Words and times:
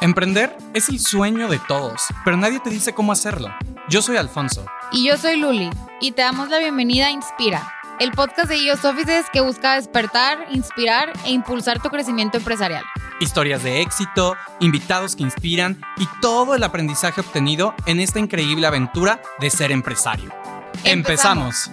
Emprender 0.00 0.56
es 0.72 0.88
el 0.88 0.98
sueño 0.98 1.46
de 1.48 1.58
todos, 1.58 2.04
pero 2.24 2.38
nadie 2.38 2.58
te 2.58 2.70
dice 2.70 2.94
cómo 2.94 3.12
hacerlo. 3.12 3.54
Yo 3.90 4.00
soy 4.00 4.16
Alfonso. 4.16 4.64
Y 4.92 5.06
yo 5.06 5.18
soy 5.18 5.36
Luli, 5.36 5.68
y 6.00 6.12
te 6.12 6.22
damos 6.22 6.48
la 6.48 6.56
bienvenida 6.56 7.08
a 7.08 7.10
Inspira, 7.10 7.70
el 7.98 8.10
podcast 8.12 8.48
de 8.48 8.56
IOS 8.56 8.82
Offices 8.86 9.26
que 9.30 9.42
busca 9.42 9.74
despertar, 9.74 10.46
inspirar 10.52 11.12
e 11.26 11.32
impulsar 11.32 11.82
tu 11.82 11.90
crecimiento 11.90 12.38
empresarial. 12.38 12.82
Historias 13.20 13.62
de 13.62 13.82
éxito, 13.82 14.36
invitados 14.60 15.16
que 15.16 15.22
inspiran 15.22 15.82
y 15.98 16.08
todo 16.22 16.54
el 16.54 16.62
aprendizaje 16.62 17.20
obtenido 17.20 17.74
en 17.84 18.00
esta 18.00 18.18
increíble 18.18 18.66
aventura 18.66 19.20
de 19.38 19.50
ser 19.50 19.70
empresario. 19.70 20.32
Empezamos. 20.84 21.70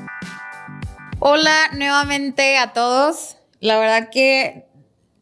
Hola 1.19 1.69
nuevamente 1.77 2.57
a 2.57 2.73
todos. 2.73 3.37
La 3.61 3.79
verdad 3.79 4.09
que 4.11 4.66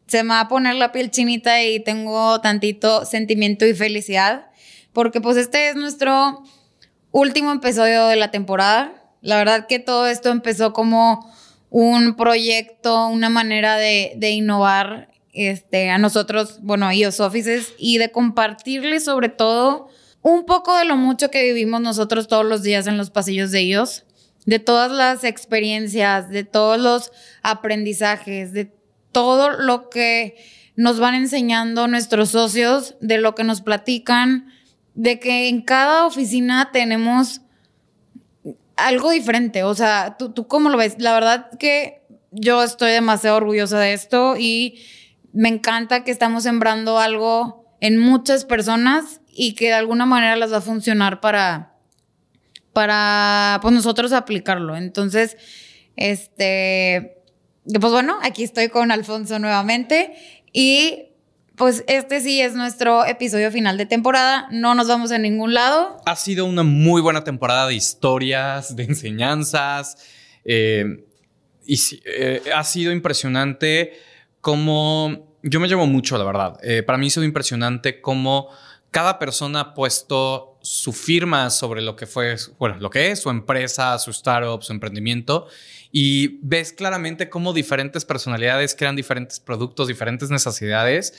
se 0.06 0.22
me 0.22 0.30
va 0.30 0.40
a 0.40 0.48
poner 0.48 0.76
la 0.76 0.92
piel 0.92 1.10
chinita 1.10 1.62
y 1.62 1.80
tengo 1.80 2.40
tantito 2.40 3.04
sentimiento 3.04 3.66
y 3.66 3.74
felicidad, 3.74 4.46
porque 4.92 5.20
pues 5.20 5.36
este 5.36 5.68
es 5.68 5.76
nuestro 5.76 6.42
último 7.10 7.52
episodio 7.52 8.06
de 8.06 8.16
la 8.16 8.30
temporada. 8.30 8.92
La 9.20 9.36
verdad 9.36 9.66
que 9.66 9.78
todo 9.78 10.06
esto 10.06 10.30
empezó 10.30 10.72
como 10.72 11.32
un 11.70 12.14
proyecto, 12.14 13.08
una 13.08 13.28
manera 13.28 13.76
de, 13.76 14.30
innovar 14.30 15.08
este, 15.32 15.90
a 15.90 15.98
nosotros, 15.98 16.60
bueno, 16.62 16.86
a 16.86 16.94
IOS 16.94 17.20
Offices, 17.20 17.74
y 17.78 17.98
de 17.98 18.12
compartirles 18.12 19.04
sobre 19.04 19.28
todo 19.28 19.88
un 20.22 20.46
poco 20.46 20.76
de 20.76 20.84
lo 20.84 20.96
mucho 20.96 21.30
que 21.30 21.42
vivimos 21.42 21.80
nosotros 21.80 22.28
todos 22.28 22.44
los 22.44 22.62
días 22.62 22.86
en 22.86 22.96
los 22.96 23.10
pasillos 23.10 23.50
de 23.50 23.62
IOS, 23.64 24.04
de 24.44 24.58
todas 24.58 24.92
las 24.92 25.24
experiencias, 25.24 26.30
de 26.30 26.44
todos 26.44 26.80
los 26.80 27.12
aprendizajes, 27.42 28.52
de 28.52 28.72
todo 29.16 29.48
lo 29.48 29.88
que 29.88 30.36
nos 30.74 31.00
van 31.00 31.14
enseñando 31.14 31.88
nuestros 31.88 32.28
socios, 32.28 32.96
de 33.00 33.16
lo 33.16 33.34
que 33.34 33.44
nos 33.44 33.62
platican, 33.62 34.52
de 34.92 35.18
que 35.18 35.48
en 35.48 35.62
cada 35.62 36.04
oficina 36.04 36.68
tenemos 36.70 37.40
algo 38.76 39.08
diferente. 39.08 39.62
O 39.62 39.74
sea, 39.74 40.16
¿tú, 40.18 40.32
tú 40.34 40.46
cómo 40.48 40.68
lo 40.68 40.76
ves? 40.76 40.96
La 40.98 41.14
verdad 41.14 41.48
que 41.58 42.02
yo 42.30 42.62
estoy 42.62 42.90
demasiado 42.90 43.38
orgullosa 43.38 43.78
de 43.78 43.94
esto 43.94 44.36
y 44.38 44.82
me 45.32 45.48
encanta 45.48 46.04
que 46.04 46.10
estamos 46.10 46.42
sembrando 46.42 46.98
algo 46.98 47.64
en 47.80 47.96
muchas 47.96 48.44
personas 48.44 49.22
y 49.32 49.54
que 49.54 49.68
de 49.68 49.74
alguna 49.76 50.04
manera 50.04 50.36
las 50.36 50.52
va 50.52 50.58
a 50.58 50.60
funcionar 50.60 51.22
para, 51.22 51.72
para 52.74 53.60
pues 53.62 53.72
nosotros 53.72 54.12
aplicarlo. 54.12 54.76
Entonces, 54.76 55.38
este, 55.96 57.15
pues 57.80 57.92
bueno, 57.92 58.18
aquí 58.22 58.44
estoy 58.44 58.68
con 58.68 58.90
Alfonso 58.90 59.38
nuevamente 59.38 60.14
y 60.52 61.06
pues 61.56 61.84
este 61.88 62.20
sí 62.20 62.40
es 62.40 62.54
nuestro 62.54 63.06
episodio 63.06 63.50
final 63.50 63.78
de 63.78 63.86
temporada. 63.86 64.46
No 64.50 64.74
nos 64.74 64.88
vamos 64.88 65.10
a 65.10 65.18
ningún 65.18 65.54
lado. 65.54 65.96
Ha 66.04 66.16
sido 66.16 66.44
una 66.44 66.62
muy 66.62 67.00
buena 67.00 67.24
temporada 67.24 67.66
de 67.66 67.74
historias, 67.74 68.76
de 68.76 68.84
enseñanzas. 68.84 69.96
Eh, 70.44 71.04
y 71.64 71.80
eh, 72.04 72.42
ha 72.54 72.62
sido 72.62 72.92
impresionante 72.92 73.94
cómo... 74.40 75.34
Yo 75.42 75.60
me 75.60 75.68
llevo 75.68 75.86
mucho, 75.86 76.18
la 76.18 76.24
verdad. 76.24 76.58
Eh, 76.62 76.82
para 76.82 76.98
mí 76.98 77.06
ha 77.06 77.10
sido 77.10 77.24
impresionante 77.24 78.00
cómo 78.00 78.48
cada 78.90 79.18
persona 79.18 79.60
ha 79.60 79.74
puesto 79.74 80.55
su 80.66 80.92
firma 80.92 81.48
sobre 81.50 81.80
lo 81.80 81.94
que 81.94 82.06
fue, 82.06 82.34
bueno, 82.58 82.76
lo 82.80 82.90
que 82.90 83.12
es 83.12 83.20
su 83.20 83.30
empresa, 83.30 83.96
su 84.00 84.10
startup, 84.10 84.62
su 84.62 84.72
emprendimiento 84.72 85.46
y 85.92 86.40
ves 86.42 86.72
claramente 86.72 87.30
cómo 87.30 87.52
diferentes 87.52 88.04
personalidades 88.04 88.74
crean 88.74 88.96
diferentes 88.96 89.38
productos, 89.38 89.86
diferentes 89.86 90.28
necesidades. 90.28 91.14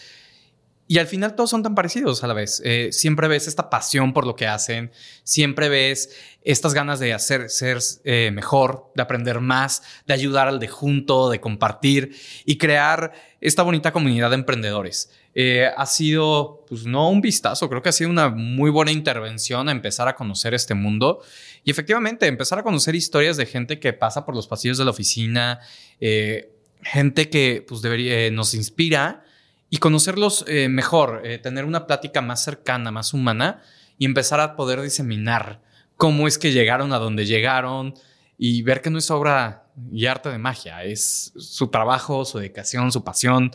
Y 0.90 1.00
al 1.00 1.08
final 1.08 1.36
todos 1.36 1.50
son 1.50 1.64
tan 1.64 1.76
parecidos 1.76 2.24
a 2.24 2.28
la 2.28 2.34
vez. 2.34 2.62
Eh, 2.64 2.90
siempre 2.92 3.28
ves 3.28 3.48
esta 3.48 3.70
pasión 3.70 4.14
por 4.14 4.26
lo 4.26 4.36
que 4.36 4.48
hacen, 4.48 4.92
siempre 5.24 5.68
ves 5.68 6.16
estas 6.44 6.74
ganas 6.74 7.02
de 7.02 7.14
hacer 7.14 7.50
ser 7.50 7.80
eh, 8.06 8.31
mejor, 8.31 8.90
de 8.96 9.02
aprender 9.02 9.42
más, 9.42 9.84
de 10.06 10.14
ayudar 10.14 10.47
al 10.47 10.59
de 10.59 10.70
junto, 10.70 11.30
de 11.30 11.42
compartir 11.42 12.16
y 12.46 12.58
crear 12.58 13.12
esta 13.42 13.64
bonita 13.64 13.92
comunidad 13.92 14.30
de 14.30 14.36
emprendedores. 14.36 15.12
Eh, 15.36 15.70
ha 15.76 15.86
sido, 15.86 16.66
pues 16.70 16.86
no 16.86 17.09
un 17.09 17.20
vistazo, 17.20 17.70
creo 17.70 17.81
que 17.81 17.90
ha 17.90 17.92
sido 17.92 18.09
una 18.09 18.30
muy 18.30 18.72
buena 18.72 18.92
intervención 18.92 19.68
a 19.68 19.74
empezar 19.74 20.08
a 20.08 20.16
conocer 20.16 20.53
este 20.53 20.74
mundo 20.74 21.22
y 21.66 21.70
efectivamente 21.70 22.28
empezar 22.28 22.59
a 22.59 22.64
conocer 22.64 22.96
historias 22.96 23.36
de 23.36 23.46
gente 23.46 23.80
que 23.80 23.92
pasa 23.92 24.26
por 24.26 24.36
los 24.36 24.47
pasillos 24.47 24.78
de 24.78 24.86
la 24.86 24.92
oficina, 24.92 25.59
gente 26.81 27.30
que 27.30 27.64
pues 27.68 27.81
debería, 27.81 28.31
nos 28.31 28.53
inspira 28.53 29.26
y 29.69 29.78
conocerlos 29.78 30.45
mejor, 30.69 31.22
tener 31.44 31.66
una 31.66 31.88
plática 31.88 32.22
más 32.22 32.44
cercana, 32.44 32.89
más 32.91 33.13
humana 33.13 33.61
y 33.97 34.05
empezar 34.05 34.39
a 34.39 34.55
poder 34.55 34.81
diseminar 34.81 35.61
cómo 35.97 36.28
es 36.28 36.38
que 36.38 36.51
llegaron 36.51 36.94
a 36.94 37.00
donde 37.00 37.25
llegaron 37.25 37.95
y 38.38 38.61
ver 38.61 38.81
que 38.81 38.89
no 38.89 38.97
es 38.97 39.11
obra 39.11 39.67
y 39.91 40.05
arte 40.05 40.29
de 40.29 40.38
magia, 40.38 40.83
es 40.83 41.33
su 41.35 41.67
trabajo, 41.67 42.23
su 42.23 42.38
dedicación, 42.38 42.91
su 42.91 43.03
pasión 43.03 43.51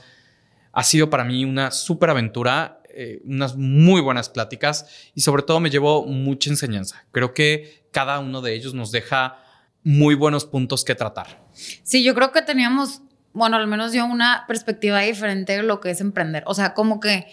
ha 0.72 0.82
sido 0.82 1.10
para 1.10 1.24
mí 1.24 1.44
una 1.44 1.70
súper 1.70 2.10
aventura, 2.10 2.80
eh, 2.94 3.20
unas 3.24 3.56
muy 3.56 4.00
buenas 4.00 4.28
pláticas 4.28 4.86
y 5.14 5.20
sobre 5.20 5.42
todo 5.42 5.60
me 5.60 5.70
llevó 5.70 6.04
mucha 6.06 6.50
enseñanza. 6.50 7.04
Creo 7.12 7.34
que 7.34 7.86
cada 7.92 8.18
uno 8.18 8.40
de 8.40 8.54
ellos 8.54 8.74
nos 8.74 8.90
deja 8.90 9.38
muy 9.84 10.14
buenos 10.14 10.44
puntos 10.46 10.84
que 10.84 10.94
tratar. 10.94 11.46
Sí, 11.52 12.02
yo 12.02 12.14
creo 12.14 12.32
que 12.32 12.42
teníamos, 12.42 13.02
bueno, 13.32 13.56
al 13.56 13.66
menos 13.66 13.92
yo 13.92 14.04
una 14.04 14.44
perspectiva 14.46 15.00
diferente 15.00 15.56
de 15.56 15.62
lo 15.62 15.80
que 15.80 15.90
es 15.90 16.00
emprender. 16.00 16.44
O 16.46 16.54
sea, 16.54 16.74
como 16.74 17.00
que 17.00 17.26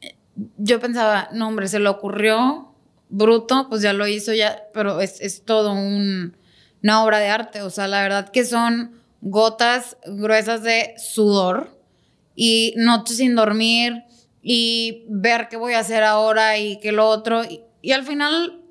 eh, 0.00 0.16
yo 0.56 0.80
pensaba, 0.80 1.28
no, 1.32 1.48
hombre, 1.48 1.68
se 1.68 1.78
le 1.78 1.88
ocurrió 1.88 2.74
bruto, 3.08 3.68
pues 3.68 3.82
ya 3.82 3.92
lo 3.92 4.06
hizo 4.06 4.32
ya, 4.34 4.64
pero 4.74 5.00
es, 5.00 5.20
es 5.20 5.44
todo 5.44 5.72
un, 5.72 6.36
una 6.82 7.04
obra 7.04 7.18
de 7.18 7.28
arte. 7.28 7.62
O 7.62 7.70
sea, 7.70 7.88
la 7.88 8.02
verdad 8.02 8.30
que 8.30 8.44
son 8.44 8.98
gotas 9.20 9.96
gruesas 10.06 10.62
de 10.62 10.94
sudor 10.96 11.76
y 12.34 12.74
noches 12.76 13.16
sin 13.16 13.34
dormir 13.34 14.04
y 14.42 15.04
ver 15.08 15.48
qué 15.48 15.56
voy 15.56 15.74
a 15.74 15.80
hacer 15.80 16.04
ahora 16.04 16.58
y 16.58 16.78
qué 16.78 16.92
lo 16.92 17.08
otro. 17.08 17.42
Y, 17.82 17.92
al 17.92 18.04
final, 18.04 18.62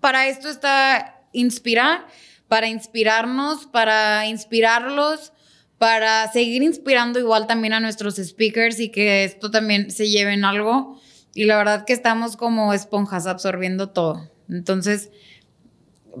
para 0.00 0.28
esto 0.28 0.48
está 0.48 1.20
inspirar, 1.32 2.06
para 2.48 2.68
inspirarnos, 2.68 3.66
para 3.66 4.26
inspirarlos, 4.26 5.32
para 5.78 6.30
seguir 6.32 6.62
inspirando 6.62 7.18
igual 7.18 7.46
también 7.46 7.72
a 7.72 7.80
nuestros 7.80 8.16
speakers 8.16 8.80
y 8.80 8.90
que 8.90 9.24
esto 9.24 9.50
también 9.50 9.90
se 9.90 10.08
lleve 10.08 10.32
en 10.32 10.44
algo. 10.44 11.00
Y 11.34 11.44
la 11.44 11.56
verdad 11.56 11.84
que 11.84 11.92
estamos 11.92 12.36
como 12.36 12.72
esponjas 12.72 13.26
absorbiendo 13.26 13.90
todo. 13.90 14.30
Entonces, 14.48 15.10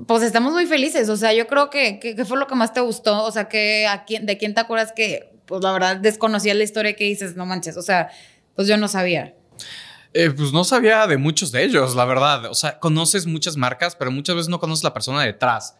pues 0.06 0.22
estamos 0.22 0.52
muy 0.52 0.66
felices. 0.66 1.08
O 1.08 1.16
sea, 1.16 1.32
yo 1.32 1.46
creo 1.46 1.70
que, 1.70 1.98
que, 1.98 2.24
fue 2.24 2.38
lo 2.38 2.46
que 2.46 2.54
más 2.54 2.74
te 2.74 2.80
gustó. 2.80 3.24
O 3.24 3.32
sea, 3.32 3.48
que 3.48 3.86
a 3.86 4.04
quién, 4.04 4.26
de 4.26 4.36
quién 4.36 4.52
te 4.52 4.60
acuerdas 4.60 4.92
que 4.92 5.32
pues 5.46 5.62
la 5.62 5.72
verdad 5.72 5.96
desconocía 5.96 6.54
la 6.54 6.64
historia 6.64 6.96
que 6.96 7.04
dices, 7.04 7.36
no 7.36 7.46
manches, 7.46 7.76
o 7.76 7.82
sea, 7.82 8.10
pues 8.54 8.68
yo 8.68 8.76
no 8.76 8.88
sabía. 8.88 9.34
Eh, 10.12 10.30
pues 10.30 10.52
no 10.52 10.64
sabía 10.64 11.06
de 11.06 11.16
muchos 11.18 11.52
de 11.52 11.62
ellos, 11.62 11.94
la 11.94 12.04
verdad. 12.04 12.46
O 12.46 12.54
sea, 12.54 12.78
conoces 12.78 13.26
muchas 13.26 13.56
marcas, 13.56 13.94
pero 13.96 14.10
muchas 14.10 14.34
veces 14.34 14.48
no 14.48 14.58
conoces 14.58 14.82
la 14.82 14.92
persona 14.92 15.22
detrás. 15.22 15.76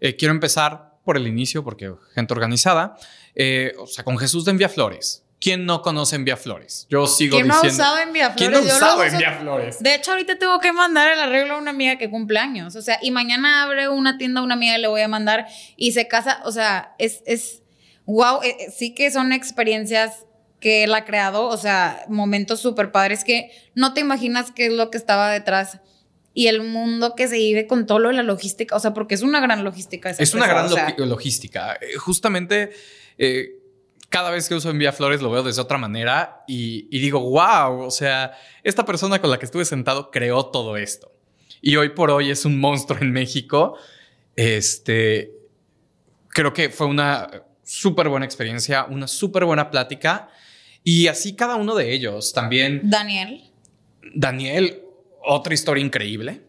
Eh, 0.00 0.16
quiero 0.16 0.32
empezar 0.32 0.94
por 1.04 1.16
el 1.16 1.26
inicio, 1.26 1.64
porque 1.64 1.92
gente 2.14 2.32
organizada. 2.32 2.96
Eh, 3.34 3.72
o 3.78 3.86
sea, 3.86 4.04
con 4.04 4.18
Jesús 4.18 4.44
de 4.44 4.52
Envía 4.52 4.68
Flores. 4.68 5.24
¿Quién 5.40 5.64
no 5.64 5.80
conoce 5.80 6.16
Envía 6.16 6.36
Flores? 6.36 6.86
Yo 6.90 7.06
sigo 7.06 7.36
¿Quién 7.36 7.48
diciendo. 7.48 7.68
¿Quién 7.68 7.76
no 7.78 7.82
usaba 7.82 8.02
Envía 8.02 8.30
Flores? 8.30 8.36
¿Quién 8.36 8.52
no 8.52 8.76
usaba 8.76 9.06
Envía 9.06 9.38
Flores? 9.40 9.82
De 9.82 9.94
hecho, 9.94 10.10
ahorita 10.10 10.38
tengo 10.38 10.60
que 10.60 10.72
mandar 10.72 11.10
el 11.10 11.18
arreglo 11.18 11.54
a 11.54 11.58
una 11.58 11.70
amiga 11.70 11.96
que 11.96 12.10
cumple 12.10 12.38
años. 12.38 12.76
O 12.76 12.82
sea, 12.82 12.98
y 13.00 13.10
mañana 13.10 13.62
abre 13.62 13.88
una 13.88 14.18
tienda 14.18 14.40
a 14.40 14.44
una 14.44 14.54
amiga 14.54 14.76
y 14.76 14.80
le 14.82 14.88
voy 14.88 15.00
a 15.00 15.08
mandar 15.08 15.46
y 15.76 15.92
se 15.92 16.06
casa. 16.08 16.42
O 16.44 16.52
sea, 16.52 16.94
es, 16.98 17.22
es 17.24 17.62
wow, 18.04 18.42
eh, 18.42 18.56
eh, 18.60 18.70
sí 18.76 18.94
que 18.94 19.10
son 19.10 19.32
experiencias 19.32 20.26
que 20.60 20.84
él 20.84 20.94
ha 20.94 21.06
creado, 21.06 21.46
o 21.46 21.56
sea, 21.56 22.04
momentos 22.08 22.60
súper 22.60 22.92
padres 22.92 23.24
que 23.24 23.50
no 23.74 23.94
te 23.94 24.00
imaginas 24.00 24.52
qué 24.52 24.66
es 24.66 24.72
lo 24.72 24.90
que 24.90 24.98
estaba 24.98 25.30
detrás 25.30 25.80
y 26.32 26.46
el 26.46 26.62
mundo 26.62 27.14
que 27.16 27.28
se 27.28 27.36
vive 27.36 27.66
con 27.66 27.86
todo 27.86 27.98
lo 27.98 28.08
de 28.08 28.14
la 28.14 28.22
logística, 28.22 28.76
o 28.76 28.80
sea, 28.80 28.94
porque 28.94 29.14
es 29.14 29.22
una 29.22 29.40
gran 29.40 29.64
logística. 29.64 30.10
es 30.10 30.34
una 30.34 30.46
gran 30.46 30.70
logística. 30.96 31.78
Eh, 31.80 31.96
justamente, 31.96 32.70
cada 34.08 34.30
vez 34.30 34.48
que 34.48 34.54
uso 34.54 34.70
Envía 34.70 34.92
Flores 34.92 35.22
lo 35.22 35.30
veo 35.30 35.42
de 35.42 35.60
otra 35.60 35.78
manera 35.78 36.42
y, 36.46 36.88
y, 36.90 37.00
digo, 37.00 37.20
wow, 37.20 37.80
o 37.80 37.90
sea, 37.90 38.32
esta 38.62 38.84
persona 38.84 39.20
con 39.20 39.30
la 39.30 39.38
que 39.38 39.44
estuve 39.44 39.64
sentado 39.64 40.10
creó 40.10 40.46
todo 40.46 40.76
esto. 40.76 41.12
Y 41.62 41.76
hoy 41.76 41.90
por 41.90 42.10
hoy 42.10 42.30
es 42.30 42.44
un 42.44 42.58
monstruo 42.58 42.98
en 43.00 43.12
México. 43.12 43.76
Este, 44.36 45.32
creo 46.28 46.52
que 46.52 46.70
fue 46.70 46.86
una 46.86 47.28
súper 47.62 48.08
buena 48.08 48.26
experiencia, 48.26 48.84
una 48.84 49.06
súper 49.06 49.44
buena 49.44 49.70
plática. 49.70 50.28
Y 50.82 51.08
así 51.08 51.34
cada 51.34 51.56
uno 51.56 51.74
de 51.74 51.92
ellos 51.92 52.32
también. 52.32 52.80
Daniel. 52.84 53.52
Daniel, 54.14 54.82
otra 55.22 55.54
historia 55.54 55.84
increíble. 55.84 56.42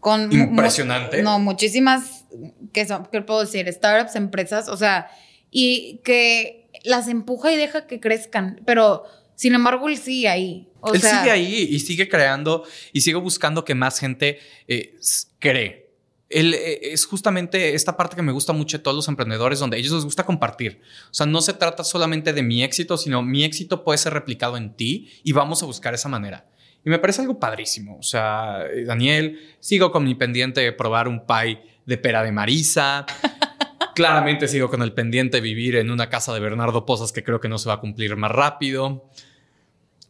Con 0.00 0.32
Impresionante. 0.32 1.22
no, 1.22 1.38
muchísimas, 1.38 2.24
que 2.72 2.86
son, 2.86 3.06
¿qué 3.12 3.22
puedo 3.22 3.40
decir? 3.40 3.72
Startups, 3.72 4.16
empresas, 4.16 4.68
o 4.68 4.76
sea, 4.76 5.08
y 5.50 6.00
que 6.04 6.68
las 6.84 7.08
empuja 7.08 7.52
y 7.52 7.56
deja 7.56 7.86
que 7.86 8.00
crezcan, 8.00 8.60
pero 8.64 9.04
Sin 9.34 9.54
embargo, 9.54 9.88
él 9.88 9.96
sigue 9.96 10.28
ahí. 10.28 10.68
él 10.92 11.00
sigue 11.00 11.30
ahí 11.30 11.68
y 11.70 11.80
sigue 11.80 12.08
creando 12.08 12.64
y 12.92 13.00
sigue 13.00 13.16
buscando 13.16 13.64
que 13.64 13.74
más 13.74 13.98
gente 13.98 14.38
eh, 14.68 14.96
cree. 15.38 15.90
Él, 16.28 16.54
eh, 16.54 16.92
es 16.92 17.06
justamente 17.06 17.74
esta 17.74 17.96
parte 17.96 18.16
que 18.16 18.22
me 18.22 18.32
gusta 18.32 18.52
mucho 18.52 18.78
de 18.78 18.82
todos 18.82 18.96
los 18.96 19.08
emprendedores, 19.08 19.58
donde 19.58 19.76
a 19.76 19.80
ellos 19.80 19.92
les 19.92 20.04
gusta 20.04 20.24
compartir. 20.24 20.80
O 21.10 21.14
sea, 21.14 21.26
no 21.26 21.40
se 21.42 21.52
trata 21.52 21.84
solamente 21.84 22.32
de 22.32 22.42
mi 22.42 22.62
éxito, 22.62 22.96
sino 22.96 23.22
mi 23.22 23.44
éxito 23.44 23.84
puede 23.84 23.98
ser 23.98 24.12
replicado 24.12 24.56
en 24.56 24.74
ti 24.74 25.10
y 25.22 25.32
vamos 25.32 25.62
a 25.62 25.66
buscar 25.66 25.94
esa 25.94 26.08
manera. 26.08 26.46
Y 26.84 26.90
me 26.90 26.98
parece 26.98 27.22
algo 27.22 27.38
padrísimo. 27.38 27.96
O 27.98 28.02
sea, 28.02 28.66
eh, 28.66 28.84
Daniel, 28.84 29.38
sigo 29.60 29.92
con 29.92 30.04
mi 30.04 30.14
pendiente 30.14 30.60
de 30.60 30.72
probar 30.72 31.08
un 31.08 31.26
pie 31.26 31.62
de 31.86 31.98
pera 31.98 32.22
de 32.22 32.32
Marisa. 32.32 33.06
Claramente 33.94 34.48
sigo 34.48 34.68
con 34.68 34.82
el 34.82 34.92
pendiente 34.92 35.36
de 35.36 35.40
vivir 35.42 35.76
en 35.76 35.90
una 35.90 36.08
casa 36.08 36.32
de 36.34 36.40
Bernardo 36.40 36.86
Pozas 36.86 37.12
que 37.12 37.22
creo 37.22 37.40
que 37.40 37.48
no 37.48 37.58
se 37.58 37.68
va 37.68 37.74
a 37.74 37.80
cumplir 37.80 38.16
más 38.16 38.32
rápido. 38.32 39.08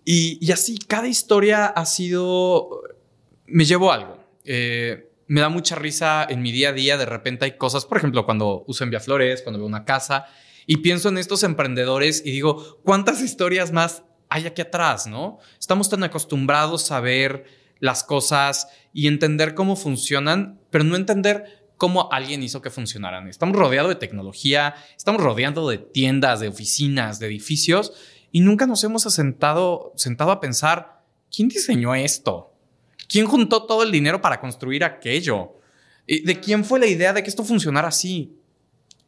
Y, 0.04 0.50
así, 0.50 0.78
cada 0.78 1.08
historia 1.08 1.66
ha 1.66 1.84
sido... 1.84 2.82
Me 3.46 3.64
llevo 3.64 3.92
algo. 3.92 4.18
Eh, 4.44 5.10
me 5.26 5.40
da 5.40 5.48
mucha 5.48 5.76
risa 5.76 6.26
en 6.28 6.42
mi 6.42 6.52
día 6.52 6.70
a 6.70 6.72
día. 6.72 6.96
De 6.96 7.06
repente 7.06 7.44
hay 7.44 7.56
cosas, 7.56 7.84
por 7.84 7.98
ejemplo, 7.98 8.24
cuando 8.24 8.64
uso 8.66 8.84
Flores, 9.00 9.42
cuando 9.42 9.58
veo 9.58 9.66
una 9.66 9.84
casa 9.84 10.26
y 10.66 10.78
pienso 10.78 11.08
en 11.08 11.18
estos 11.18 11.42
emprendedores 11.42 12.22
y 12.24 12.30
digo, 12.30 12.78
¿cuántas 12.84 13.20
historias 13.20 13.72
más 13.72 14.02
hay 14.32 14.46
aquí 14.46 14.62
atrás, 14.62 15.06
no? 15.06 15.38
Estamos 15.60 15.90
tan 15.90 16.02
acostumbrados 16.04 16.90
a 16.90 17.00
ver 17.00 17.44
las 17.80 18.02
cosas 18.02 18.68
y 18.94 19.06
entender 19.06 19.54
cómo 19.54 19.76
funcionan, 19.76 20.58
pero 20.70 20.84
no 20.84 20.96
entender 20.96 21.66
cómo 21.76 22.10
alguien 22.10 22.42
hizo 22.42 22.62
que 22.62 22.70
funcionaran. 22.70 23.28
Estamos 23.28 23.56
rodeados 23.56 23.90
de 23.90 23.96
tecnología, 23.96 24.74
estamos 24.96 25.22
rodeados 25.22 25.68
de 25.68 25.76
tiendas, 25.76 26.40
de 26.40 26.48
oficinas, 26.48 27.18
de 27.18 27.26
edificios 27.26 27.92
y 28.30 28.40
nunca 28.40 28.66
nos 28.66 28.82
hemos 28.84 29.02
sentado, 29.02 29.92
sentado 29.96 30.30
a 30.30 30.40
pensar, 30.40 31.02
¿quién 31.30 31.48
diseñó 31.48 31.94
esto? 31.94 32.54
¿Quién 33.08 33.26
juntó 33.26 33.66
todo 33.66 33.82
el 33.82 33.92
dinero 33.92 34.22
para 34.22 34.40
construir 34.40 34.82
aquello? 34.82 35.58
¿De 36.06 36.40
quién 36.40 36.64
fue 36.64 36.80
la 36.80 36.86
idea 36.86 37.12
de 37.12 37.22
que 37.22 37.28
esto 37.28 37.44
funcionara 37.44 37.88
así? 37.88 38.38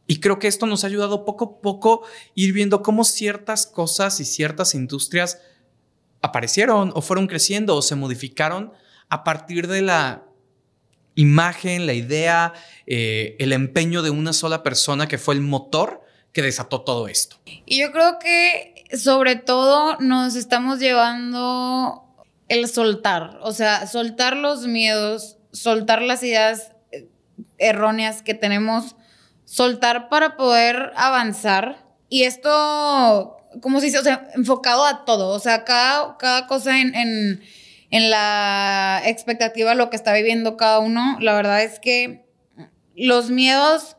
Y 0.07 0.19
creo 0.19 0.39
que 0.39 0.47
esto 0.47 0.65
nos 0.65 0.83
ha 0.83 0.87
ayudado 0.87 1.25
poco 1.25 1.45
a 1.45 1.61
poco 1.61 2.03
ir 2.35 2.53
viendo 2.53 2.83
cómo 2.83 3.03
ciertas 3.03 3.65
cosas 3.65 4.19
y 4.19 4.25
ciertas 4.25 4.75
industrias 4.75 5.39
aparecieron 6.21 6.91
o 6.95 7.01
fueron 7.01 7.27
creciendo 7.27 7.75
o 7.75 7.81
se 7.81 7.95
modificaron 7.95 8.73
a 9.09 9.23
partir 9.23 9.67
de 9.67 9.81
la 9.81 10.23
imagen, 11.15 11.85
la 11.85 11.93
idea, 11.93 12.53
eh, 12.85 13.35
el 13.39 13.53
empeño 13.53 14.01
de 14.01 14.09
una 14.09 14.33
sola 14.33 14.63
persona 14.63 15.07
que 15.07 15.17
fue 15.17 15.35
el 15.35 15.41
motor 15.41 16.01
que 16.33 16.41
desató 16.41 16.81
todo 16.81 17.07
esto. 17.07 17.37
Y 17.65 17.79
yo 17.79 17.91
creo 17.91 18.19
que 18.19 18.83
sobre 18.97 19.37
todo 19.37 19.97
nos 19.99 20.35
estamos 20.35 20.79
llevando 20.79 22.03
el 22.49 22.67
soltar, 22.67 23.39
o 23.41 23.53
sea, 23.53 23.87
soltar 23.87 24.35
los 24.35 24.67
miedos, 24.67 25.37
soltar 25.51 26.01
las 26.01 26.21
ideas 26.21 26.73
eh, 26.91 27.07
erróneas 27.57 28.21
que 28.21 28.33
tenemos 28.33 28.95
soltar 29.45 30.09
para 30.09 30.35
poder 30.35 30.91
avanzar. 30.95 31.85
Y 32.09 32.23
esto, 32.23 33.37
como 33.61 33.79
se 33.79 33.87
dice, 33.87 33.99
o 33.99 34.03
sea, 34.03 34.29
enfocado 34.35 34.85
a 34.85 35.05
todo, 35.05 35.29
o 35.29 35.39
sea, 35.39 35.63
cada, 35.63 36.17
cada 36.17 36.47
cosa 36.47 36.79
en, 36.79 36.93
en, 36.95 37.41
en 37.91 38.09
la 38.09 39.01
expectativa, 39.05 39.73
lo 39.75 39.89
que 39.89 39.95
está 39.95 40.13
viviendo 40.13 40.57
cada 40.57 40.79
uno, 40.79 41.17
la 41.21 41.33
verdad 41.33 41.63
es 41.63 41.79
que 41.79 42.25
los 42.95 43.29
miedos 43.29 43.97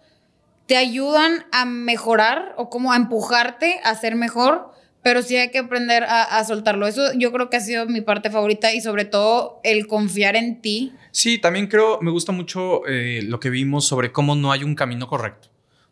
te 0.67 0.77
ayudan 0.77 1.47
a 1.53 1.65
mejorar 1.65 2.55
o 2.57 2.69
como 2.71 2.93
a 2.93 2.97
empujarte 2.97 3.81
a 3.85 3.95
ser 3.95 4.17
mejor, 4.17 4.73
pero 5.07 5.23
sí 5.23 5.37
hay 5.37 5.53
que 5.53 5.59
aprender 5.59 6.03
a, 6.03 6.43
soltarlo. 6.45 6.85
Eso 6.89 7.13
yo 7.17 7.31
creo 7.31 7.49
que 7.49 7.59
ha 7.59 7.61
sido 7.61 7.87
mi 7.87 8.01
parte 8.01 8.29
favorita 8.29 8.75
y 8.75 8.81
sobre 8.81 9.05
todo 9.05 9.61
el 9.63 9.87
confiar 9.87 10.35
en 10.35 10.61
ti. 10.61 10.95
Sí, 11.13 11.39
también 11.39 11.69
creo, 11.69 12.01
me 12.03 12.11
gusta 12.11 12.33
mucho 12.33 12.85
eh, 12.89 13.21
lo 13.23 13.39
que 13.39 13.49
vimos 13.49 13.87
sobre 13.87 14.11
cómo 14.11 14.35
no 14.35 14.51
hay 14.51 14.65
un 14.65 14.75
camino 14.75 15.07
correcto. 15.07 15.47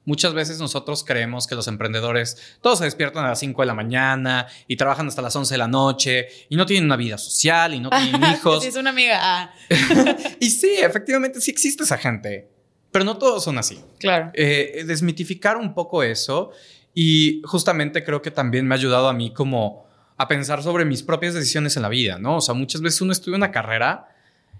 Muchas 0.04 0.34
veces 0.34 0.58
nosotros 0.58 1.04
creemos 1.04 1.46
que 1.46 1.54
los 1.54 1.68
emprendedores 1.68 2.56
todos 2.60 2.80
se 2.80 2.86
despiertan 2.86 3.24
a 3.24 3.28
las 3.28 3.38
5 3.38 3.62
de 3.62 3.66
la 3.66 3.74
mañana 3.74 4.48
y 4.66 4.74
trabajan 4.74 5.06
hasta 5.06 5.22
las 5.22 5.36
11 5.36 5.54
de 5.54 5.58
la 5.58 5.68
noche 5.68 6.26
y 6.48 6.56
no 6.56 6.66
tienen 6.66 6.86
una 6.86 6.96
vida 6.96 7.16
social 7.16 7.72
y 7.72 7.78
no 7.78 7.90
tienen 8.10 8.20
hijos. 8.32 8.66
es 8.66 8.74
una 8.74 8.90
amiga. 8.90 9.20
Ah. 9.22 9.54
y 10.40 10.50
sí, 10.50 10.74
efectivamente 10.82 11.40
sí 11.40 11.52
existe 11.52 11.84
esa 11.84 11.98
gente, 11.98 12.48
pero 12.90 13.04
no 13.04 13.16
todos 13.16 13.44
son 13.44 13.58
así. 13.58 13.80
Claro. 14.00 14.32
Eh, 14.34 14.82
desmitificar 14.84 15.56
un 15.56 15.72
poco 15.72 16.02
eso 16.02 16.50
y 16.94 17.42
justamente 17.44 18.04
creo 18.04 18.22
que 18.22 18.30
también 18.30 18.66
me 18.66 18.74
ha 18.74 18.78
ayudado 18.78 19.08
a 19.08 19.12
mí 19.12 19.32
como 19.32 19.84
a 20.16 20.28
pensar 20.28 20.62
sobre 20.62 20.84
mis 20.84 21.02
propias 21.02 21.34
decisiones 21.34 21.76
en 21.76 21.82
la 21.82 21.88
vida, 21.88 22.18
¿no? 22.18 22.36
O 22.36 22.40
sea, 22.40 22.54
muchas 22.54 22.80
veces 22.80 23.00
uno 23.00 23.12
estudia 23.12 23.36
una 23.36 23.50
carrera 23.50 24.08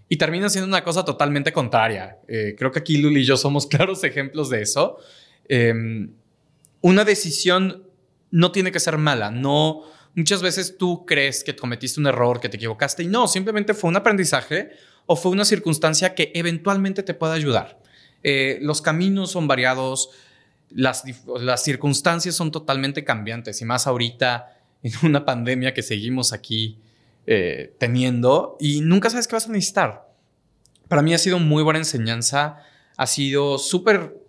y 0.09 0.17
termina 0.17 0.49
siendo 0.49 0.67
una 0.67 0.83
cosa 0.83 1.05
totalmente 1.05 1.53
contraria. 1.53 2.19
Eh, 2.27 2.57
creo 2.59 2.73
que 2.73 2.81
aquí 2.81 2.99
Luli 2.99 3.21
y 3.21 3.25
yo 3.25 3.37
somos 3.37 3.67
claros 3.69 4.03
ejemplos 4.03 4.51
de 4.51 4.63
eso. 4.63 4.99
Em, 5.49 6.11
una 6.81 7.05
decisión 7.05 7.85
no 8.31 8.53
tiene 8.53 8.73
que 8.73 8.81
ser 8.81 8.99
mala, 8.99 9.31
no... 9.31 9.83
Muchas 10.17 10.43
veces 10.43 10.79
tú 10.79 11.05
crees 11.05 11.43
que 11.43 11.57
cometiste 11.57 11.99
un 11.99 12.07
error, 12.07 12.39
que 12.39 12.49
te 12.49 12.57
equivocaste 12.57 13.03
y 13.03 13.09
no, 13.09 13.27
simplemente 13.27 13.75
fue 13.75 13.91
un 13.91 13.97
aprendizaje 13.97 14.71
o 15.07 15.17
fue 15.17 15.33
una 15.33 15.45
circunstancia 15.45 16.15
que 16.15 16.31
eventualmente 16.37 17.03
te 17.03 17.15
puede 17.15 17.35
ayudar. 17.35 17.81
Eh, 18.23 18.59
los 18.63 18.81
caminos 18.81 19.33
son 19.33 19.49
variados, 19.49 20.11
las, 20.75 21.05
circunstancias 21.63 22.35
son 22.35 22.51
totalmente 22.51 23.05
cambiantes 23.05 23.61
y 23.61 23.65
más 23.65 23.87
ahorita 23.87 24.59
en 24.83 24.93
una 25.03 25.25
pandemia 25.25 25.73
que 25.73 25.83
seguimos 25.83 26.33
aquí 26.33 26.79
eh, 27.27 27.75
teniendo 27.79 28.57
y 28.61 28.81
nunca 28.81 29.11
sabes 29.11 29.27
qué 29.27 29.37
vas 29.37 29.47
a 29.49 29.53
necesitar. 29.53 30.13
Para 30.89 31.03
mí 31.03 31.15
ha 31.15 31.19
sido 31.19 31.39
muy 31.39 31.63
buena 31.63 31.79
enseñanza, 31.79 32.59
ha 32.97 33.07
sido 33.07 33.59
súper 33.59 34.21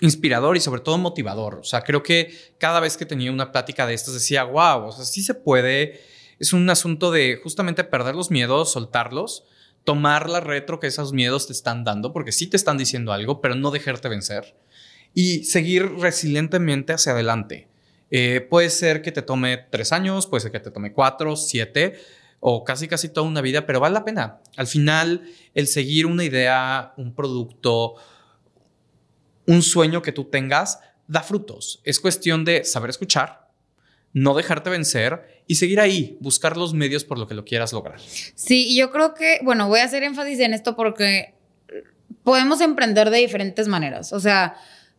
inspirador 0.00 0.56
y 0.56 0.60
sobre 0.60 0.80
todo 0.80 0.98
motivador. 0.98 1.56
O 1.56 1.64
sea, 1.64 1.82
creo 1.82 2.02
que 2.02 2.34
cada 2.58 2.80
vez 2.80 2.96
que 2.96 3.06
tenía 3.06 3.30
una 3.30 3.52
plática 3.52 3.86
de 3.86 3.94
estas 3.94 4.14
decía, 4.14 4.44
wow, 4.44 4.88
o 4.88 4.92
sea, 4.92 5.04
sí 5.04 5.22
se 5.22 5.34
puede. 5.34 6.00
Es 6.38 6.52
un 6.52 6.68
asunto 6.68 7.10
de 7.12 7.38
justamente 7.42 7.84
perder 7.84 8.14
los 8.14 8.30
miedos, 8.30 8.72
soltarlos, 8.72 9.44
tomar 9.84 10.28
la 10.28 10.40
retro 10.40 10.80
que 10.80 10.88
esos 10.88 11.12
miedos 11.12 11.46
te 11.46 11.52
están 11.52 11.84
dando, 11.84 12.12
porque 12.12 12.32
sí 12.32 12.48
te 12.48 12.56
están 12.56 12.76
diciendo 12.76 13.12
algo, 13.12 13.40
pero 13.40 13.54
no 13.54 13.70
dejarte 13.70 14.08
vencer 14.08 14.56
y 15.16 15.44
seguir 15.44 15.94
resilientemente 15.94 16.92
hacia 16.92 17.12
adelante. 17.12 17.68
Eh, 18.10 18.46
puede 18.50 18.68
ser 18.68 19.00
que 19.00 19.12
te 19.12 19.22
tome 19.22 19.56
tres 19.56 19.90
años, 19.90 20.26
puede 20.26 20.42
ser 20.42 20.52
que 20.52 20.60
te 20.60 20.70
tome 20.70 20.92
cuatro, 20.92 21.36
siete 21.36 21.94
o 22.38 22.64
casi 22.64 22.86
casi 22.86 23.08
toda 23.08 23.26
una 23.26 23.40
vida, 23.40 23.64
pero 23.64 23.80
vale 23.80 23.94
la 23.94 24.04
pena. 24.04 24.40
Al 24.58 24.66
final, 24.66 25.22
el 25.54 25.68
seguir 25.68 26.04
una 26.04 26.22
idea, 26.22 26.92
un 26.98 27.14
producto, 27.14 27.94
un 29.46 29.62
sueño 29.62 30.02
que 30.02 30.12
tú 30.12 30.24
tengas, 30.24 30.80
da 31.08 31.22
frutos. 31.22 31.80
Es 31.82 31.98
cuestión 31.98 32.44
de 32.44 32.64
saber 32.64 32.90
escuchar, 32.90 33.48
no 34.12 34.34
dejarte 34.34 34.68
vencer 34.68 35.42
y 35.46 35.54
seguir 35.54 35.80
ahí, 35.80 36.18
buscar 36.20 36.58
los 36.58 36.74
medios 36.74 37.04
por 37.04 37.18
lo 37.18 37.26
que 37.26 37.32
lo 37.32 37.46
quieras 37.46 37.72
lograr. 37.72 37.98
Sí, 38.34 38.76
yo 38.76 38.90
creo 38.90 39.14
que, 39.14 39.38
bueno, 39.42 39.66
voy 39.68 39.80
a 39.80 39.84
hacer 39.84 40.02
énfasis 40.02 40.40
en 40.40 40.52
esto 40.52 40.76
porque 40.76 41.32
podemos 42.22 42.60
emprender 42.60 43.08
de 43.08 43.16
diferentes 43.16 43.66
maneras. 43.66 44.12
O 44.12 44.20
sea, 44.20 44.56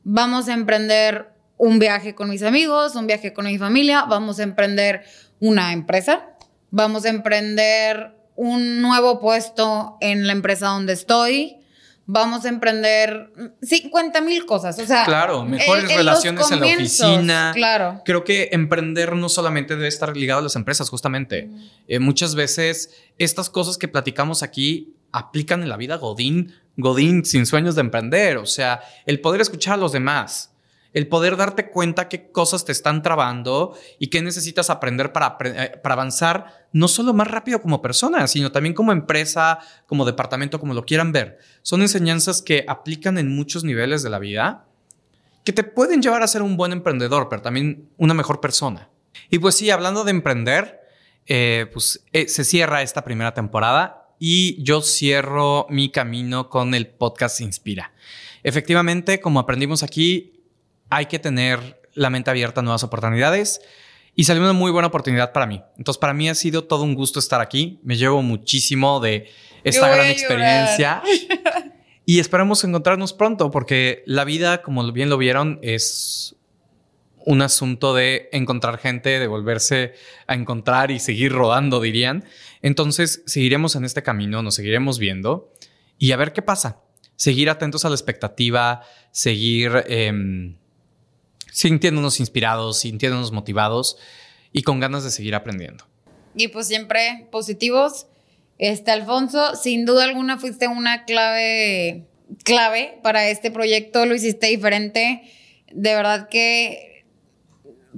vamos 0.10 0.48
a 0.48 0.54
emprender 0.54 1.34
un 1.58 1.80
viaje 1.80 2.16
con 2.16 2.30
mis 2.30 2.42
amigos, 2.42 2.96
un 2.96 3.08
viaje 3.08 3.34
con 3.34 3.46
mi 3.46 3.58
familia, 3.58 4.06
vamos 4.06 4.40
a 4.40 4.44
emprender 4.44 5.04
una 5.42 5.74
empresa, 5.74 6.30
vamos 6.72 7.06
a 7.06 7.10
emprender 7.10 8.16
un 8.36 8.82
nuevo 8.82 9.20
puesto 9.20 9.98
en 10.00 10.26
la 10.26 10.32
empresa 10.32 10.68
donde 10.68 10.94
estoy, 10.94 11.58
vamos 12.06 12.46
a 12.46 12.50
emprender 12.50 13.34
50 13.62 14.22
mil 14.22 14.46
cosas. 14.46 14.80
O 14.80 14.86
sea, 14.86 15.04
claro, 15.04 15.44
mejores 15.44 15.94
relaciones 15.94 16.50
en 16.52 16.62
la 16.62 16.68
oficina. 16.68 17.52
Claro. 17.54 18.02
Creo 18.06 18.24
que 18.24 18.50
emprender 18.54 19.14
no 19.14 19.28
solamente 19.28 19.76
debe 19.76 19.90
estar 19.90 20.16
ligado 20.16 20.40
a 20.40 20.44
las 20.44 20.56
empresas, 20.56 20.90
justamente. 20.90 21.50
Eh, 21.90 22.00
muchas 22.00 22.34
veces 22.34 22.92
estas 23.18 23.50
cosas 23.50 23.78
que 23.78 23.90
platicamos 23.90 24.42
aquí 24.42 24.94
aplican 25.12 25.64
en 25.64 25.70
la 25.70 25.76
vida 25.76 25.98
Godín 25.98 26.54
Godín 26.78 27.26
sin 27.26 27.46
sueños 27.46 27.76
de 27.76 27.82
emprender, 27.82 28.38
o 28.38 28.46
sea, 28.46 28.82
el 29.06 29.20
poder 29.20 29.42
escuchar 29.42 29.74
a 29.74 29.78
los 29.78 29.92
demás, 29.92 30.54
el 30.94 31.08
poder 31.08 31.36
darte 31.36 31.70
cuenta 31.70 32.08
qué 32.08 32.32
cosas 32.32 32.66
te 32.66 32.72
están 32.72 33.02
trabando 33.02 33.76
y 34.00 34.08
qué 34.08 34.22
necesitas 34.22 34.70
aprender 34.70 35.12
para, 35.12 35.38
eh, 35.44 35.80
para 35.82 35.94
avanzar, 35.94 36.68
no 36.72 36.88
solo 36.88 37.14
más 37.14 37.28
rápido 37.28 37.62
como 37.62 37.82
persona, 37.82 38.28
sino 38.28 38.52
también 38.52 38.74
como 38.74 38.92
empresa, 38.92 39.60
como 39.86 40.06
departamento, 40.06 40.60
como 40.60 40.74
lo 40.74 40.86
quieran 40.86 41.12
ver. 41.12 41.40
Son 41.64 41.82
enseñanzas 41.82 42.42
que 42.42 42.64
aplican 42.68 43.18
en 43.18 43.36
muchos 43.36 43.64
niveles 43.64 44.04
de 44.04 44.10
la 44.10 44.20
vida, 44.20 44.66
que 45.44 45.54
te 45.54 45.64
pueden 45.64 46.02
llevar 46.02 46.24
a 46.24 46.28
ser 46.28 46.42
un 46.42 46.58
buen 46.58 46.72
emprendedor, 46.72 47.28
pero 47.30 47.42
también 47.42 47.90
una 47.98 48.14
mejor 48.14 48.40
persona. 48.40 48.90
Y 49.30 49.40
pues 49.40 49.56
sí, 49.56 49.70
hablando 49.72 50.04
de 50.04 50.12
emprender, 50.12 50.82
eh, 51.26 51.70
pues 51.74 52.06
eh, 52.14 52.28
se 52.28 52.44
cierra 52.44 52.82
esta 52.82 53.04
primera 53.04 53.34
temporada 53.34 53.97
y 54.20 54.62
yo 54.64 54.82
cierro 54.82 55.68
mi 55.70 55.90
camino 55.90 56.50
con 56.50 56.74
el 56.74 56.88
podcast 56.88 57.42
Inspira. 57.42 57.94
Efectivamente, 58.44 59.20
como 59.20 59.40
aprendimos 59.40 59.84
aquí, 59.84 60.34
hay 60.90 61.08
que 61.08 61.20
tener 61.20 61.82
la 61.94 62.10
mente 62.10 62.30
abierta 62.30 62.62
a 62.62 62.64
nuevas 62.64 62.84
oportunidades 62.84 63.62
y 64.16 64.24
salió 64.24 64.42
una 64.42 64.54
muy 64.54 64.72
buena 64.72 64.88
oportunidad 64.88 65.34
para 65.34 65.46
mí. 65.46 65.62
Entonces, 65.78 66.00
para 66.00 66.14
mí 66.14 66.30
ha 66.30 66.36
sido 66.36 66.64
todo 66.64 66.84
un 66.84 66.96
gusto 66.96 67.20
estar 67.20 67.42
aquí. 67.42 67.80
Me 67.84 67.98
llevo 67.98 68.22
muchísimo 68.22 69.00
de 69.00 69.30
esta 69.64 69.90
gran 69.90 70.08
experiencia. 70.08 71.04
y 72.06 72.20
esperamos 72.20 72.64
encontrarnos 72.64 73.14
pronto 73.14 73.52
porque 73.52 74.04
la 74.06 74.24
vida, 74.24 74.62
como 74.62 74.92
bien 74.92 75.10
lo 75.10 75.18
vieron, 75.18 75.60
es 75.62 76.37
un 77.28 77.42
asunto 77.42 77.94
de 77.94 78.30
encontrar 78.32 78.78
gente, 78.78 79.20
de 79.20 79.28
volverse 79.28 79.94
a 80.28 80.34
encontrar 80.34 80.92
y 80.92 81.00
seguir 81.00 81.34
rodando, 81.34 81.82
dirían. 81.82 82.24
Entonces, 82.62 83.22
seguiremos 83.26 83.76
en 83.76 83.84
este 83.84 84.02
camino, 84.02 84.42
nos 84.42 84.56
seguiremos 84.56 84.98
viendo 84.98 85.52
y 86.00 86.14
a 86.14 86.18
ver 86.18 86.32
qué 86.32 86.42
pasa. 86.42 86.80
Seguir 87.18 87.50
atentos 87.50 87.84
a 87.84 87.90
la 87.90 87.96
expectativa, 87.96 88.82
seguir 89.12 89.84
em, 89.88 90.56
sintiéndonos 91.52 92.22
inspirados, 92.22 92.80
sintiéndonos 92.80 93.34
motivados 93.34 93.98
y 94.54 94.64
con 94.64 94.80
ganas 94.80 95.04
de 95.04 95.12
seguir 95.12 95.36
aprendiendo. 95.36 95.84
Y 96.34 96.48
pues 96.48 96.68
siempre 96.68 97.28
positivos. 97.30 98.08
Este, 98.58 98.92
Alfonso, 98.92 99.54
sin 99.56 99.86
duda 99.86 100.06
alguna 100.06 100.38
fuiste 100.38 100.70
una 100.70 101.04
clave, 101.04 102.06
clave 102.46 103.00
para 103.04 103.28
este 103.28 103.52
proyecto, 103.52 104.06
lo 104.06 104.16
hiciste 104.16 104.48
diferente. 104.48 105.24
De 105.74 105.94
verdad 105.94 106.30
que, 106.30 106.97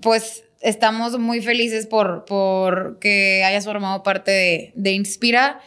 pues, 0.02 0.44
estamos 0.62 1.18
muy 1.20 1.42
felices 1.42 1.88
por, 1.88 2.26
por 2.26 3.00
que 3.00 3.44
hayas 3.44 3.66
formado 3.66 4.04
parte 4.04 4.32
de, 4.32 4.72
de 4.76 4.92
Inspira 4.92 5.62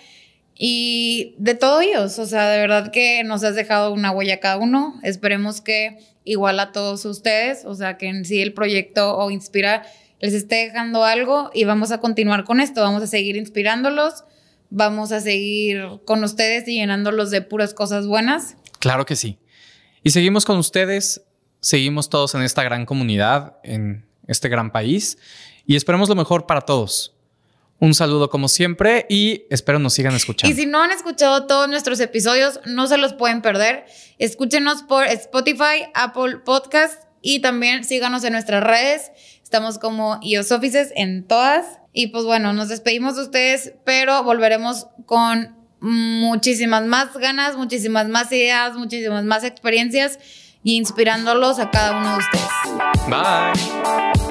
y 0.55 1.35
de 1.39 1.55
todos 1.55 1.83
ellos. 1.83 2.19
O 2.19 2.27
sea, 2.27 2.49
de 2.51 2.59
verdad 2.59 2.91
que 2.93 3.25
nos 3.25 3.43
has 3.45 3.55
dejado 3.55 3.93
una 3.93 4.11
huella 4.11 4.41
cada 4.41 4.57
uno. 4.57 5.01
Esperemos 5.03 5.61
que 5.61 5.99
igual 6.25 6.61
a 6.61 6.73
todos 6.73 7.05
ustedes, 7.05 7.65
o 7.65 7.75
sea, 7.75 7.97
que 7.97 8.09
en 8.09 8.25
sí 8.25 8.41
el 8.41 8.53
proyecto 8.53 9.17
o 9.17 9.31
Inspira 9.31 9.85
les 10.21 10.35
esté 10.35 10.67
dejando 10.67 11.05
algo 11.05 11.51
y 11.53 11.65
vamos 11.65 11.91
a 11.91 11.99
continuar 11.99 12.45
con 12.45 12.61
esto. 12.61 12.81
Vamos 12.81 13.03
a 13.03 13.07
seguir 13.09 13.37
inspirándolos, 13.37 14.25
vamos 14.71 15.11
a 15.11 15.21
seguir 15.21 15.85
con 16.05 16.23
ustedes 16.23 16.69
y 16.69 16.77
llenándolos 16.77 17.31
de 17.31 17.43
puras 17.43 17.75
cosas 17.75 18.07
buenas. 18.07 18.57
Claro 18.79 19.05
que 19.05 19.17
sí. 19.17 19.39
Y 20.05 20.11
seguimos 20.11 20.45
con 20.45 20.59
ustedes, 20.59 21.23
seguimos 21.61 22.09
todos 22.09 22.35
en 22.35 22.43
esta 22.43 22.63
gran 22.63 22.87
comunidad, 22.87 23.57
en 23.65 24.07
este 24.33 24.49
gran 24.49 24.73
país 24.73 25.19
y 25.67 25.77
esperemos 25.77 26.09
lo 26.09 26.15
mejor 26.15 26.47
para 26.47 26.63
todos. 26.63 27.15
Un 27.79 27.95
saludo 27.95 28.31
como 28.31 28.49
siempre 28.49 29.07
y 29.09 29.45
espero 29.51 29.81
nos 29.81 29.95
sigan 29.95 30.15
escuchando. 30.15 30.55
Y 30.55 30.57
si 30.57 30.67
no 30.67 30.81
han 30.83 30.93
escuchado 30.93 31.47
todos 31.47 31.69
nuestros 31.69 31.99
episodios, 31.99 32.61
no 32.65 32.87
se 32.87 32.97
los 32.97 33.13
pueden 33.13 33.43
perder. 33.43 33.87
Escúchenos 34.19 34.85
por 34.85 35.05
Spotify, 35.07 35.87
Apple 35.95 36.39
Podcast 36.45 37.03
y 37.23 37.41
también 37.41 37.83
síganos 37.83 38.23
en 38.23 38.35
nuestras 38.35 38.63
redes. 38.63 39.11
Estamos 39.43 39.79
como 39.79 40.21
iOS 40.23 40.53
Offices 40.53 40.93
en 40.95 41.27
todas. 41.27 41.81
Y 41.93 42.07
pues 42.07 42.25
bueno, 42.25 42.53
nos 42.53 42.69
despedimos 42.69 43.17
de 43.17 43.23
ustedes, 43.23 43.75
pero 43.85 44.23
volveremos 44.23 44.87
con 45.05 45.57
muchísimas 45.81 46.85
más 46.85 47.17
ganas, 47.17 47.57
muchísimas 47.57 48.09
más 48.09 48.31
ideas, 48.31 48.77
muchísimas 48.77 49.25
más 49.25 49.43
experiencias 49.43 50.21
y 50.63 50.77
inspirándolos 50.77 51.59
a 51.59 51.71
cada 51.71 51.99
uno 51.99 52.13
de 52.13 52.19
ustedes. 52.19 52.49
Bye. 53.09 54.22